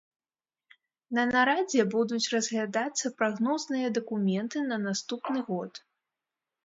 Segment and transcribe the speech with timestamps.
[1.17, 5.71] На нарадзе будуць разглядацца прагнозныя дакументы на наступны год.